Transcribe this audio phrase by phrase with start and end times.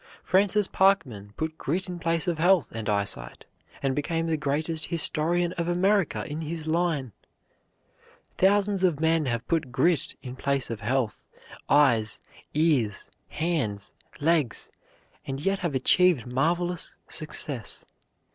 [0.23, 3.45] Francis Parkman put grit in place of health and eyesight,
[3.83, 7.11] and became the greatest historian of America in his line.
[8.35, 11.27] Thousands of men have put grit in place of health,
[11.69, 12.19] eyes,
[12.55, 14.71] ears, hands, legs
[15.27, 17.85] and yet have achieved marvelous success.